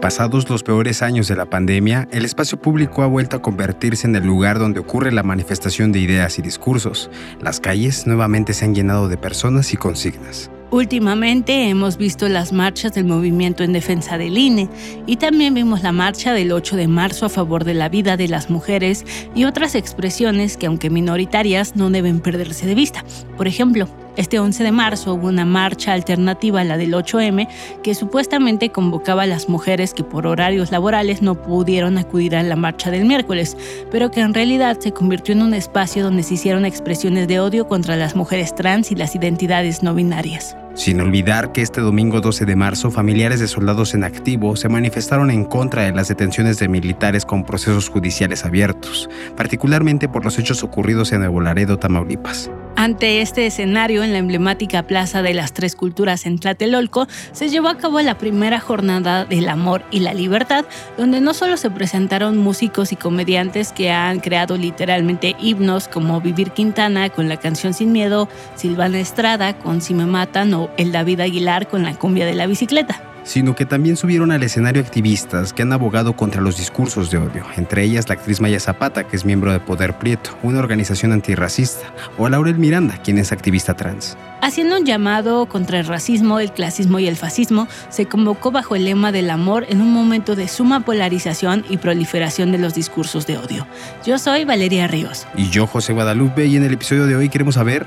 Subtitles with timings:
[0.00, 4.16] Pasados los peores años de la pandemia, el espacio público ha vuelto a convertirse en
[4.16, 7.10] el lugar donde ocurre la manifestación de ideas y discursos.
[7.42, 10.50] Las calles nuevamente se han llenado de personas y consignas.
[10.70, 14.70] Últimamente hemos visto las marchas del movimiento en defensa del INE
[15.04, 18.28] y también vimos la marcha del 8 de marzo a favor de la vida de
[18.28, 19.04] las mujeres
[19.34, 23.04] y otras expresiones que aunque minoritarias no deben perderse de vista.
[23.36, 23.86] Por ejemplo,
[24.20, 27.48] este 11 de marzo hubo una marcha alternativa a la del 8M
[27.82, 32.54] que supuestamente convocaba a las mujeres que por horarios laborales no pudieron acudir a la
[32.54, 33.56] marcha del miércoles,
[33.90, 37.66] pero que en realidad se convirtió en un espacio donde se hicieron expresiones de odio
[37.66, 40.56] contra las mujeres trans y las identidades no binarias.
[40.74, 45.30] Sin olvidar que este domingo 12 de marzo, familiares de soldados en activo se manifestaron
[45.30, 50.62] en contra de las detenciones de militares con procesos judiciales abiertos, particularmente por los hechos
[50.62, 52.50] ocurridos en Nuevo Laredo, Tamaulipas.
[52.80, 57.68] Ante este escenario, en la emblemática Plaza de las Tres Culturas en Tlatelolco, se llevó
[57.68, 60.64] a cabo la primera jornada del amor y la libertad,
[60.96, 66.52] donde no solo se presentaron músicos y comediantes que han creado literalmente himnos como Vivir
[66.52, 71.20] Quintana con la canción Sin Miedo, Silvana Estrada con Si Me Matan o El David
[71.20, 75.62] Aguilar con la cumbia de la bicicleta sino que también subieron al escenario activistas que
[75.62, 79.24] han abogado contra los discursos de odio, entre ellas la actriz Maya Zapata, que es
[79.24, 84.16] miembro de Poder Prieto, una organización antirracista, o Laurel Miranda, quien es activista trans.
[84.42, 88.86] Haciendo un llamado contra el racismo, el clasismo y el fascismo, se convocó bajo el
[88.86, 93.36] lema del amor en un momento de suma polarización y proliferación de los discursos de
[93.36, 93.66] odio.
[94.06, 95.26] Yo soy Valeria Ríos.
[95.36, 97.86] Y yo, José Guadalupe, y en el episodio de hoy queremos saber,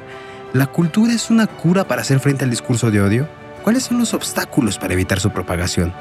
[0.53, 3.42] ¿la cultura es una cura para hacer frente al discurso de odio?
[3.63, 5.93] ¿Cuáles son los obstáculos para evitar su propagación?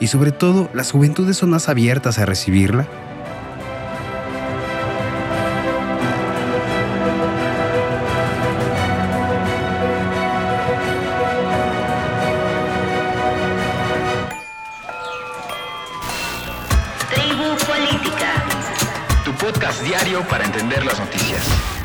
[0.00, 2.86] Y sobre todo, ¿las juventudes son más abiertas a recibirla?
[17.14, 18.42] Tribu Política.
[19.22, 21.81] Tu podcast diario para entender las noticias.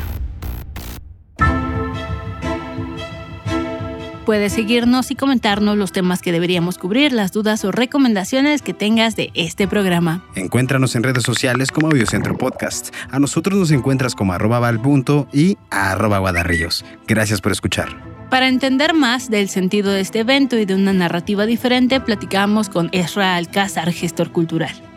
[4.28, 9.16] Puedes seguirnos y comentarnos los temas que deberíamos cubrir, las dudas o recomendaciones que tengas
[9.16, 10.22] de este programa.
[10.34, 12.94] Encuéntranos en redes sociales como Audiocentro Podcast.
[13.10, 16.84] A nosotros nos encuentras como arroba valpunto y arroba guadarrillos.
[17.06, 17.88] Gracias por escuchar.
[18.28, 22.90] Para entender más del sentido de este evento y de una narrativa diferente, platicamos con
[22.92, 24.87] Ezra Alcázar, gestor cultural.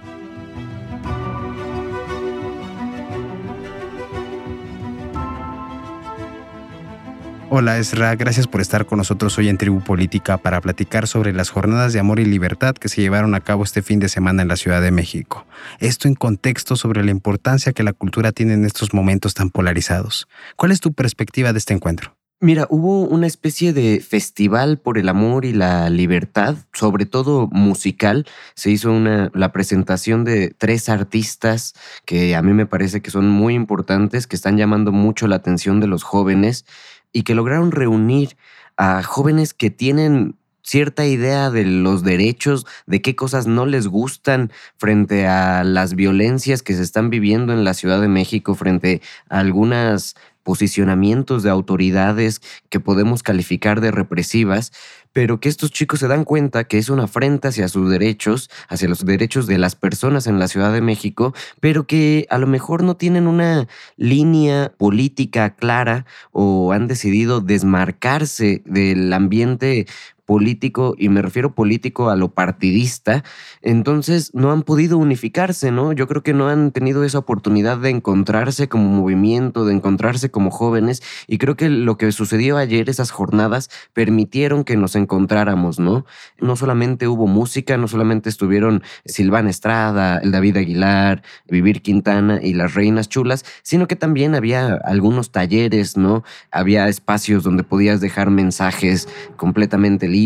[7.54, 11.50] Hola Ezra, gracias por estar con nosotros hoy en Tribu Política para platicar sobre las
[11.50, 14.48] jornadas de amor y libertad que se llevaron a cabo este fin de semana en
[14.48, 15.46] la Ciudad de México.
[15.82, 20.30] Esto en contexto sobre la importancia que la cultura tiene en estos momentos tan polarizados.
[20.56, 22.16] ¿Cuál es tu perspectiva de este encuentro?
[22.44, 28.26] Mira, hubo una especie de festival por el amor y la libertad, sobre todo musical.
[28.56, 31.74] Se hizo una, la presentación de tres artistas
[32.04, 35.82] que a mí me parece que son muy importantes, que están llamando mucho la atención
[35.82, 36.66] de los jóvenes
[37.12, 38.38] y que lograron reunir
[38.78, 44.52] a jóvenes que tienen cierta idea de los derechos, de qué cosas no les gustan
[44.78, 49.40] frente a las violencias que se están viviendo en la Ciudad de México, frente a
[49.40, 54.72] algunos posicionamientos de autoridades que podemos calificar de represivas,
[55.14, 58.88] pero que estos chicos se dan cuenta que es una afrenta hacia sus derechos, hacia
[58.88, 62.84] los derechos de las personas en la Ciudad de México, pero que a lo mejor
[62.84, 63.68] no tienen una
[63.98, 69.86] línea política clara o han decidido desmarcarse del ambiente
[70.32, 73.26] político, y me refiero político a lo partidista,
[73.62, 75.92] entonces no han podido unificarse, ¿no?
[75.92, 80.50] Yo creo que no han tenido esa oportunidad de encontrarse como movimiento, de encontrarse como
[80.50, 86.06] jóvenes, y creo que lo que sucedió ayer, esas jornadas, permitieron que nos encontráramos, ¿no?
[86.40, 92.54] No solamente hubo música, no solamente estuvieron Silvana Estrada, el David Aguilar, Vivir Quintana y
[92.54, 96.24] las Reinas Chulas, sino que también había algunos talleres, ¿no?
[96.52, 100.21] Había espacios donde podías dejar mensajes completamente libres,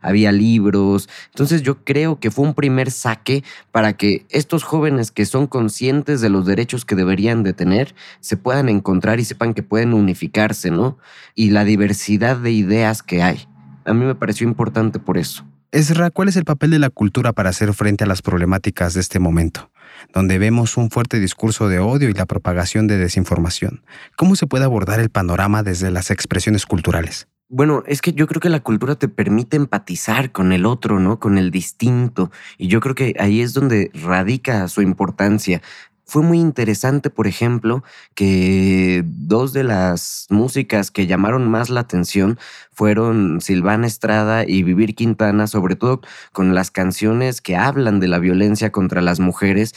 [0.00, 1.08] había libros.
[1.28, 6.20] Entonces yo creo que fue un primer saque para que estos jóvenes que son conscientes
[6.20, 10.70] de los derechos que deberían de tener se puedan encontrar y sepan que pueden unificarse,
[10.70, 10.98] ¿no?
[11.34, 13.46] Y la diversidad de ideas que hay.
[13.84, 15.44] A mí me pareció importante por eso.
[15.72, 19.00] Esra, ¿cuál es el papel de la cultura para hacer frente a las problemáticas de
[19.00, 19.70] este momento?
[20.12, 23.82] donde vemos un fuerte discurso de odio y la propagación de desinformación.
[24.16, 27.28] ¿Cómo se puede abordar el panorama desde las expresiones culturales?
[27.52, 31.18] Bueno, es que yo creo que la cultura te permite empatizar con el otro, ¿no?
[31.18, 32.30] Con el distinto.
[32.58, 35.60] Y yo creo que ahí es donde radica su importancia.
[36.04, 37.82] Fue muy interesante, por ejemplo,
[38.14, 42.38] que dos de las músicas que llamaron más la atención
[42.70, 48.20] fueron Silvana Estrada y Vivir Quintana, sobre todo con las canciones que hablan de la
[48.20, 49.74] violencia contra las mujeres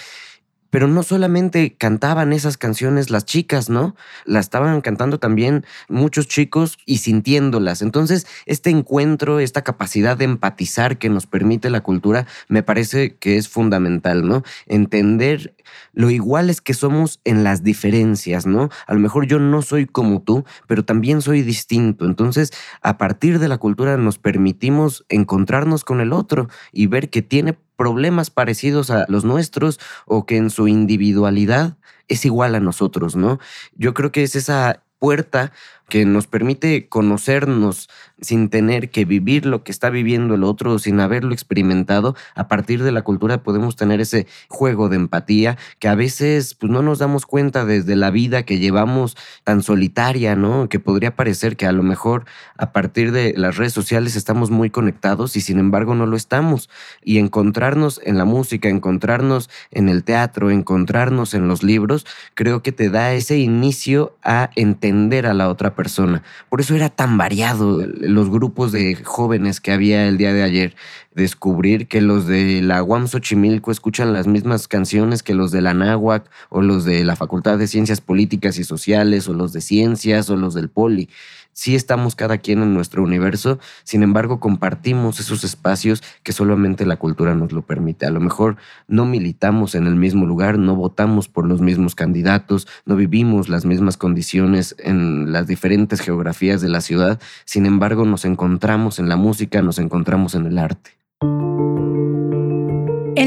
[0.73, 3.95] pero no solamente cantaban esas canciones las chicas, ¿no?
[4.25, 7.83] Las estaban cantando también muchos chicos y sintiéndolas.
[7.83, 13.37] Entonces, este encuentro, esta capacidad de empatizar que nos permite la cultura, me parece que
[13.37, 14.41] es fundamental, ¿no?
[14.65, 15.55] Entender
[15.93, 18.71] lo iguales que somos en las diferencias, ¿no?
[18.87, 22.05] A lo mejor yo no soy como tú, pero también soy distinto.
[22.05, 27.21] Entonces, a partir de la cultura nos permitimos encontrarnos con el otro y ver que
[27.21, 31.75] tiene problemas parecidos a los nuestros o que en su individualidad
[32.07, 33.39] es igual a nosotros, ¿no?
[33.75, 35.51] Yo creo que es esa puerta
[35.89, 37.89] que nos permite conocernos
[38.23, 42.15] sin tener que vivir lo que está viviendo el otro, sin haberlo experimentado.
[42.35, 46.71] A partir de la cultura podemos tener ese juego de empatía que a veces pues,
[46.71, 50.69] no nos damos cuenta desde la vida que llevamos tan solitaria, ¿no?
[50.69, 52.25] Que podría parecer que a lo mejor
[52.57, 56.69] a partir de las redes sociales estamos muy conectados y sin embargo no lo estamos.
[57.03, 62.71] Y encontrarnos en la música, encontrarnos en el teatro, encontrarnos en los libros, creo que
[62.71, 66.23] te da ese inicio a entender a la otra persona.
[66.49, 67.81] Por eso era tan variado
[68.13, 70.75] los grupos de jóvenes que había el día de ayer.
[71.13, 75.73] Descubrir que los de la UAM Xochimilco escuchan las mismas canciones que los de la
[75.73, 80.29] Náhuac o los de la Facultad de Ciencias Políticas y Sociales o los de Ciencias
[80.29, 81.09] o los del Poli
[81.53, 86.97] sí estamos cada quien en nuestro universo, sin embargo compartimos esos espacios que solamente la
[86.97, 88.05] cultura nos lo permite.
[88.05, 88.57] A lo mejor
[88.87, 93.65] no militamos en el mismo lugar, no votamos por los mismos candidatos, no vivimos las
[93.65, 99.15] mismas condiciones en las diferentes geografías de la ciudad, sin embargo nos encontramos en la
[99.15, 100.91] música, nos encontramos en el arte.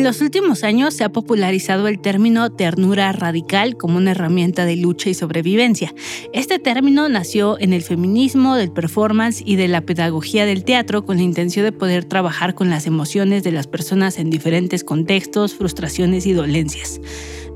[0.06, 5.10] Los últimos años se ha popularizado el término ternura radical como una herramienta de lucha
[5.10, 5.92] y sobrevivencia.
[6.32, 11.16] Este término nació en el feminismo, del performance y de la pedagogía del teatro con
[11.16, 16.24] la intención de poder trabajar con las emociones de las personas en diferentes contextos, frustraciones
[16.26, 17.00] y dolencias.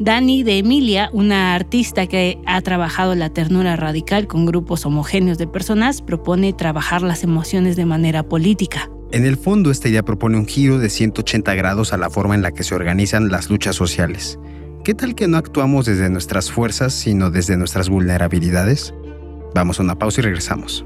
[0.01, 5.47] Dani de Emilia, una artista que ha trabajado la ternura radical con grupos homogéneos de
[5.47, 8.91] personas, propone trabajar las emociones de manera política.
[9.13, 12.43] En el fondo, esta idea propone un giro de 180 grados a la forma en
[12.43, 14.39] la que se organizan las luchas sociales.
[14.85, 18.95] ¿Qué tal que no actuamos desde nuestras fuerzas, sino desde nuestras vulnerabilidades?
[19.53, 20.85] Vamos a una pausa y regresamos.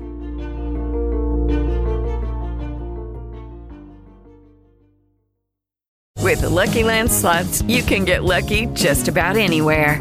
[6.22, 7.10] With the Lucky Land
[7.68, 10.00] you can get lucky just about anywhere.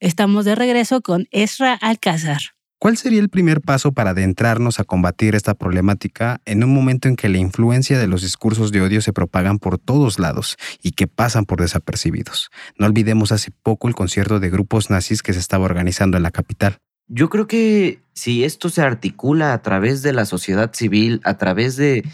[0.00, 2.38] Estamos de regreso con Esra Alcázar.
[2.78, 7.16] ¿Cuál sería el primer paso para adentrarnos a combatir esta problemática en un momento en
[7.16, 11.08] que la influencia de los discursos de odio se propagan por todos lados y que
[11.08, 12.50] pasan por desapercibidos?
[12.78, 16.30] No olvidemos hace poco el concierto de grupos nazis que se estaba organizando en la
[16.30, 16.78] capital.
[17.08, 21.74] Yo creo que si esto se articula a través de la sociedad civil, a través
[21.74, 22.04] de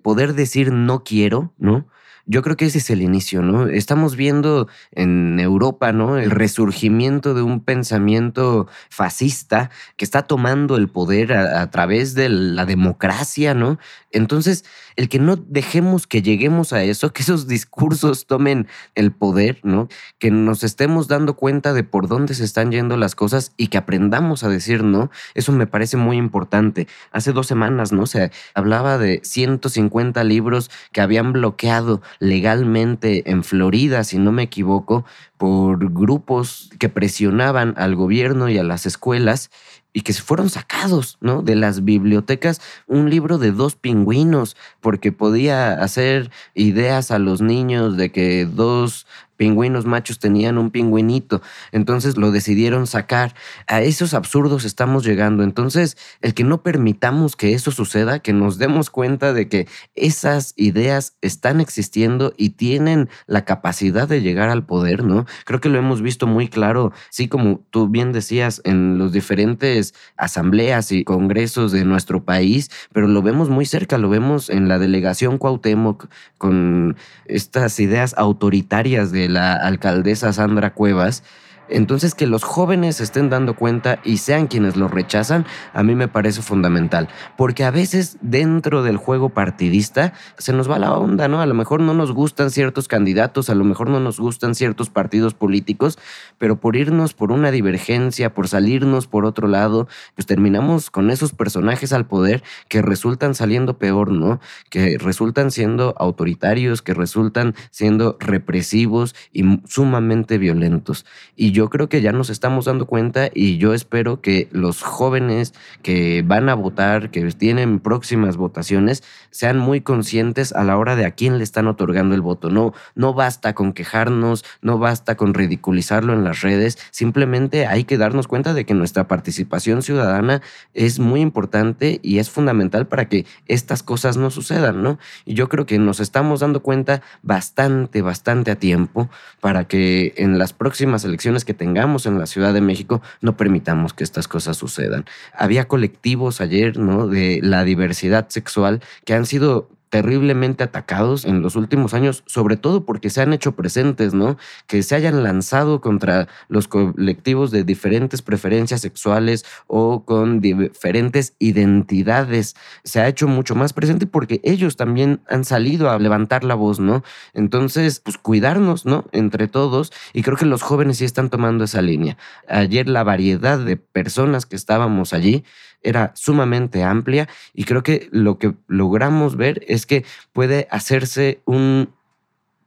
[0.00, 1.86] poder decir no quiero, ¿no?
[2.26, 3.66] Yo creo que ese es el inicio, ¿no?
[3.66, 6.18] Estamos viendo en Europa, ¿no?
[6.18, 12.28] El resurgimiento de un pensamiento fascista que está tomando el poder a, a través de
[12.28, 13.78] la democracia, ¿no?
[14.10, 14.64] Entonces,
[14.96, 19.88] el que no dejemos que lleguemos a eso, que esos discursos tomen el poder, ¿no?
[20.18, 23.78] Que nos estemos dando cuenta de por dónde se están yendo las cosas y que
[23.78, 26.86] aprendamos a decir no, eso me parece muy importante.
[27.10, 28.06] Hace dos semanas, ¿no?
[28.06, 35.04] Se hablaba de 150 libros que habían bloqueado legalmente en Florida, si no me equivoco,
[35.36, 39.50] por grupos que presionaban al gobierno y a las escuelas
[39.94, 41.40] y que se fueron sacados, ¿no?
[41.40, 47.96] De las bibliotecas, un libro de dos pingüinos, porque podía hacer ideas a los niños
[47.96, 53.34] de que dos pingüinos machos tenían un pingüinito, entonces lo decidieron sacar.
[53.66, 55.42] A esos absurdos estamos llegando.
[55.42, 60.54] Entonces, el que no permitamos que eso suceda, que nos demos cuenta de que esas
[60.56, 65.26] ideas están existiendo y tienen la capacidad de llegar al poder, ¿no?
[65.44, 69.94] Creo que lo hemos visto muy claro, sí, como tú bien decías, en los diferentes
[70.16, 74.78] asambleas y congresos de nuestro país, pero lo vemos muy cerca, lo vemos en la
[74.78, 76.06] delegación Cuauhtémoc
[76.38, 81.22] con estas ideas autoritarias de la alcaldesa Sandra Cuevas
[81.68, 85.94] entonces, que los jóvenes se estén dando cuenta y sean quienes lo rechazan, a mí
[85.94, 87.08] me parece fundamental.
[87.36, 91.40] Porque a veces dentro del juego partidista se nos va la onda, ¿no?
[91.40, 94.90] A lo mejor no nos gustan ciertos candidatos, a lo mejor no nos gustan ciertos
[94.90, 95.98] partidos políticos,
[96.38, 101.32] pero por irnos por una divergencia, por salirnos por otro lado, pues terminamos con esos
[101.32, 104.40] personajes al poder que resultan saliendo peor, ¿no?
[104.70, 111.06] Que resultan siendo autoritarios, que resultan siendo represivos y sumamente violentos.
[111.36, 115.54] Y yo creo que ya nos estamos dando cuenta y yo espero que los jóvenes
[115.82, 121.06] que van a votar, que tienen próximas votaciones, sean muy conscientes a la hora de
[121.06, 122.50] a quién le están otorgando el voto.
[122.50, 127.98] No, no basta con quejarnos, no basta con ridiculizarlo en las redes, simplemente hay que
[127.98, 130.42] darnos cuenta de que nuestra participación ciudadana
[130.72, 134.98] es muy importante y es fundamental para que estas cosas no sucedan, ¿no?
[135.24, 139.08] Y yo creo que nos estamos dando cuenta bastante, bastante a tiempo
[139.40, 143.92] para que en las próximas elecciones que tengamos en la Ciudad de México, no permitamos
[143.92, 145.04] que estas cosas sucedan.
[145.36, 147.08] Había colectivos ayer, ¿no?
[147.08, 152.84] De la diversidad sexual que han sido terriblemente atacados en los últimos años, sobre todo
[152.84, 154.36] porque se han hecho presentes, ¿no?
[154.66, 162.56] Que se hayan lanzado contra los colectivos de diferentes preferencias sexuales o con diferentes identidades.
[162.82, 166.80] Se ha hecho mucho más presente porque ellos también han salido a levantar la voz,
[166.80, 167.04] ¿no?
[167.32, 169.04] Entonces, pues cuidarnos, ¿no?
[169.12, 169.92] Entre todos.
[170.12, 172.16] Y creo que los jóvenes sí están tomando esa línea.
[172.48, 175.44] Ayer la variedad de personas que estábamos allí
[175.84, 181.90] era sumamente amplia y creo que lo que logramos ver es que puede hacerse un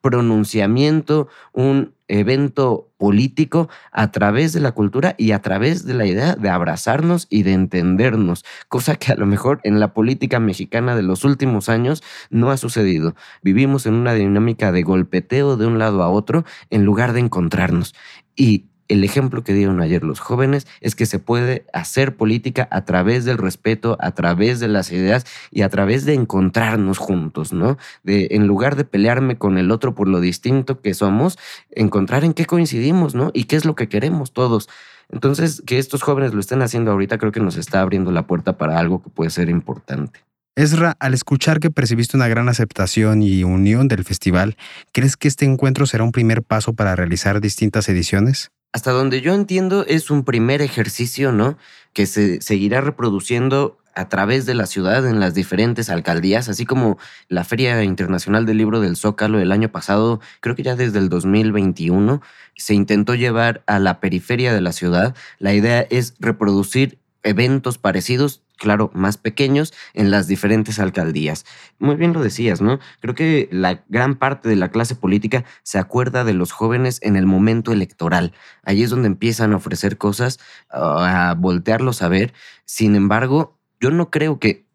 [0.01, 6.35] pronunciamiento, un evento político a través de la cultura y a través de la idea
[6.35, 11.03] de abrazarnos y de entendernos, cosa que a lo mejor en la política mexicana de
[11.03, 13.15] los últimos años no ha sucedido.
[13.41, 17.93] Vivimos en una dinámica de golpeteo de un lado a otro en lugar de encontrarnos.
[18.35, 22.85] Y el ejemplo que dieron ayer los jóvenes es que se puede hacer política a
[22.85, 27.77] través del respeto, a través de las ideas y a través de encontrarnos juntos, ¿no?
[28.05, 31.37] En lugar de pelearme con el otro por lo distinto que somos,
[31.71, 33.31] encontrar en qué coincidimos, ¿no?
[33.33, 34.69] Y qué es lo que queremos todos.
[35.09, 38.57] Entonces, que estos jóvenes lo estén haciendo ahorita creo que nos está abriendo la puerta
[38.57, 40.19] para algo que puede ser importante.
[40.55, 44.57] Ezra, al escuchar que percibiste una gran aceptación y unión del festival,
[44.91, 48.49] ¿crees que este encuentro será un primer paso para realizar distintas ediciones?
[48.73, 51.57] Hasta donde yo entiendo, es un primer ejercicio, ¿no?
[51.93, 56.99] Que se seguirá reproduciendo a través de la ciudad en las diferentes alcaldías, así como
[57.29, 61.09] la Feria Internacional del Libro del Zócalo el año pasado, creo que ya desde el
[61.09, 62.21] 2021,
[62.55, 65.15] se intentó llevar a la periferia de la ciudad.
[65.39, 71.45] La idea es reproducir eventos parecidos claro, más pequeños en las diferentes alcaldías.
[71.79, 72.79] Muy bien lo decías, ¿no?
[72.99, 77.15] Creo que la gran parte de la clase política se acuerda de los jóvenes en
[77.15, 78.33] el momento electoral.
[78.63, 82.33] Ahí es donde empiezan a ofrecer cosas, a voltearlos a ver.
[82.65, 84.66] Sin embargo, yo no creo que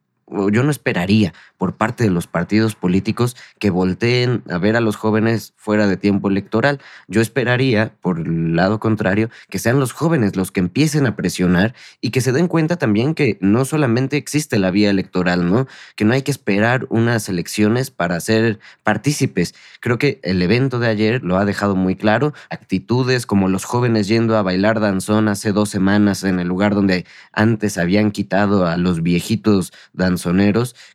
[0.51, 4.97] yo no esperaría por parte de los partidos políticos que volteen a ver a los
[4.97, 6.81] jóvenes fuera de tiempo electoral.
[7.07, 11.75] Yo esperaría, por el lado contrario, que sean los jóvenes los que empiecen a presionar
[12.01, 15.67] y que se den cuenta también que no solamente existe la vía electoral, ¿no?
[15.95, 19.55] Que no hay que esperar unas elecciones para ser partícipes.
[19.81, 22.33] Creo que el evento de ayer lo ha dejado muy claro.
[22.51, 27.05] Actitudes como los jóvenes yendo a bailar danzón hace dos semanas en el lugar donde
[27.33, 30.22] antes habían quitado a los viejitos danzón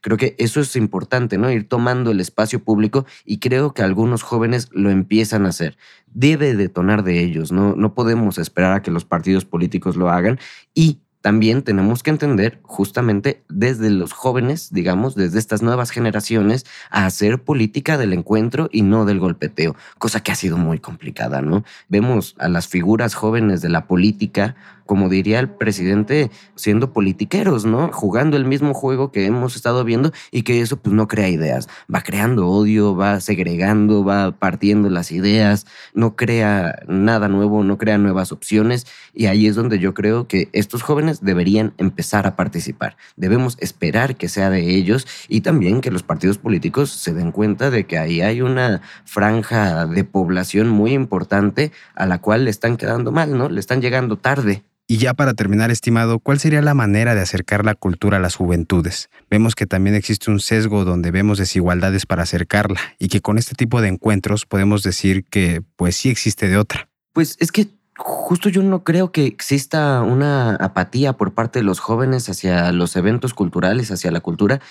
[0.02, 1.52] Creo que eso es importante, ¿no?
[1.52, 5.78] Ir tomando el espacio público y creo que algunos jóvenes lo empiezan a hacer.
[6.14, 7.76] Debe detonar de ellos, ¿no?
[7.76, 10.40] No podemos esperar a que los partidos políticos lo hagan
[10.74, 17.06] y también tenemos que entender justamente desde los jóvenes, digamos, desde estas nuevas generaciones, a
[17.06, 21.66] hacer política del encuentro y no del golpeteo, cosa que ha sido muy complicada, ¿no?
[21.90, 24.56] Vemos a las figuras jóvenes de la política
[24.88, 27.92] como diría el presidente, siendo politiqueros, ¿no?
[27.94, 31.70] Jugando el mismo juego que hemos estado viendo y que eso pues no crea ideas,
[31.94, 38.00] va creando odio, va segregando, va partiendo las ideas, no crea nada nuevo, no crea
[38.00, 42.98] nuevas opciones y ahí es donde yo creo que estos jóvenes deberían empezar a participar.
[43.16, 47.70] Debemos esperar que sea de ellos y también que los partidos políticos se den cuenta
[47.70, 52.78] de que ahí hay una franja de población muy importante a la cual le están
[52.78, 53.50] quedando mal, ¿no?
[53.50, 54.64] Le están llegando tarde.
[54.90, 58.36] Y ya para terminar, estimado, ¿cuál sería la manera de acercar la cultura a las
[58.36, 59.10] juventudes?
[59.30, 63.54] Vemos que también existe un sesgo donde vemos desigualdades para acercarla y que con este
[63.54, 66.88] tipo de encuentros podemos decir que pues sí existe de otra.
[67.12, 67.68] Pues es que
[67.98, 72.96] justo yo no creo que exista una apatía por parte de los jóvenes hacia los
[72.96, 74.62] eventos culturales, hacia la cultura.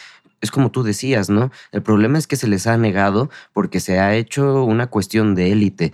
[0.40, 1.50] Es como tú decías, ¿no?
[1.72, 5.52] El problema es que se les ha negado porque se ha hecho una cuestión de
[5.52, 5.92] élite.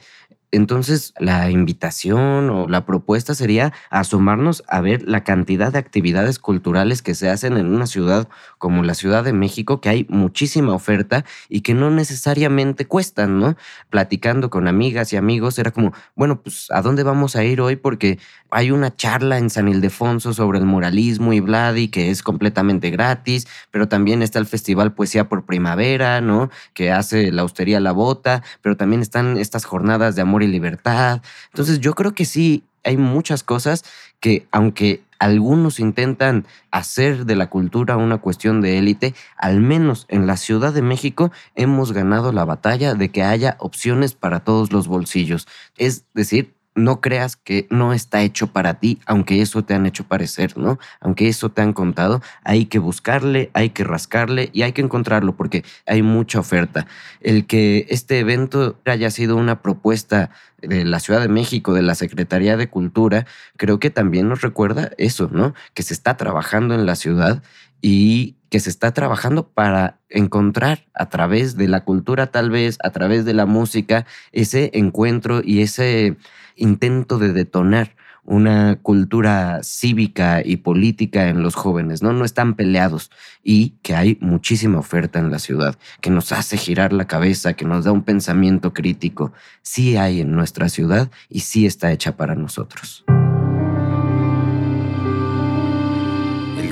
[0.54, 7.00] Entonces, la invitación o la propuesta sería asomarnos a ver la cantidad de actividades culturales
[7.00, 8.28] que se hacen en una ciudad
[8.58, 13.56] como la Ciudad de México, que hay muchísima oferta y que no necesariamente cuestan, ¿no?
[13.88, 17.76] Platicando con amigas y amigos, era como, bueno, pues, ¿a dónde vamos a ir hoy?
[17.76, 18.18] Porque
[18.50, 23.48] hay una charla en San Ildefonso sobre el muralismo y Vladi, que es completamente gratis,
[23.70, 26.50] pero también está el Festival Poesía por Primavera, ¿no?
[26.74, 31.22] Que hace la Austería La Bota, pero también están estas jornadas de amor y libertad.
[31.46, 33.84] Entonces yo creo que sí, hay muchas cosas
[34.20, 40.26] que aunque algunos intentan hacer de la cultura una cuestión de élite, al menos en
[40.26, 44.88] la Ciudad de México hemos ganado la batalla de que haya opciones para todos los
[44.88, 45.46] bolsillos.
[45.76, 50.04] Es decir, no creas que no está hecho para ti, aunque eso te han hecho
[50.04, 50.78] parecer, ¿no?
[51.00, 55.36] Aunque eso te han contado, hay que buscarle, hay que rascarle y hay que encontrarlo
[55.36, 56.86] porque hay mucha oferta.
[57.20, 61.94] El que este evento haya sido una propuesta de la Ciudad de México, de la
[61.94, 63.26] Secretaría de Cultura,
[63.56, 65.54] creo que también nos recuerda eso, ¿no?
[65.74, 67.42] Que se está trabajando en la ciudad
[67.80, 72.90] y que se está trabajando para encontrar a través de la cultura, tal vez a
[72.90, 76.18] través de la música, ese encuentro y ese
[76.54, 82.12] intento de detonar una cultura cívica y política en los jóvenes, ¿no?
[82.12, 83.10] No están peleados
[83.42, 87.64] y que hay muchísima oferta en la ciudad, que nos hace girar la cabeza, que
[87.64, 89.32] nos da un pensamiento crítico.
[89.62, 93.02] Sí hay en nuestra ciudad y sí está hecha para nosotros.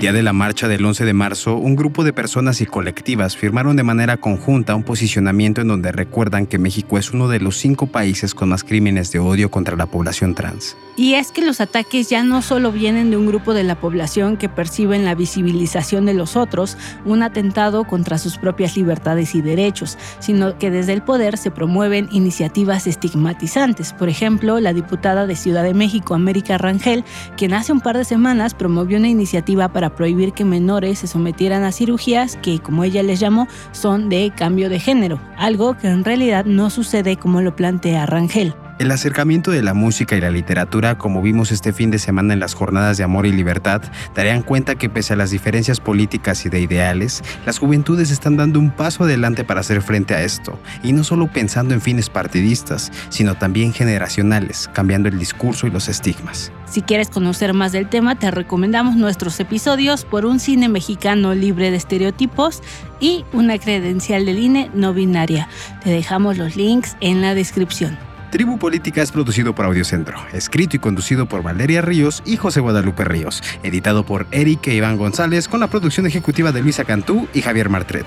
[0.01, 3.77] Día de la marcha del 11 de marzo, un grupo de personas y colectivas firmaron
[3.77, 7.87] de manera conjunta un posicionamiento en donde recuerdan que México es uno de los cinco
[7.87, 10.75] países con más crímenes de odio contra la población trans.
[10.97, 14.39] Y es que los ataques ya no solo vienen de un grupo de la población
[14.39, 19.99] que perciben la visibilización de los otros, un atentado contra sus propias libertades y derechos,
[20.19, 23.93] sino que desde el poder se promueven iniciativas estigmatizantes.
[23.93, 27.05] Por ejemplo, la diputada de Ciudad de México, América Rangel,
[27.37, 31.65] quien hace un par de semanas promovió una iniciativa para prohibir que menores se sometieran
[31.65, 36.05] a cirugías que, como ella les llamó, son de cambio de género, algo que en
[36.05, 38.55] realidad no sucede como lo plantea Rangel.
[38.81, 42.41] El acercamiento de la música y la literatura, como vimos este fin de semana en
[42.41, 43.83] las jornadas de amor y libertad,
[44.15, 48.59] darían cuenta que pese a las diferencias políticas y de ideales, las juventudes están dando
[48.59, 52.91] un paso adelante para hacer frente a esto, y no solo pensando en fines partidistas,
[53.11, 56.51] sino también generacionales, cambiando el discurso y los estigmas.
[56.65, 61.71] Si quieres conocer más del tema, te recomendamos nuestros episodios por un cine mexicano libre
[61.71, 62.63] de estereotipos
[62.99, 65.51] y una credencial del INE no binaria.
[65.85, 68.10] Te dejamos los links en la descripción.
[68.31, 73.05] Tribu Política es producido por Audiocentro, escrito y conducido por Valeria Ríos y José Guadalupe
[73.05, 77.43] Ríos, editado por Eric e Iván González con la producción ejecutiva de Luisa Cantú y
[77.43, 78.07] Javier Martret.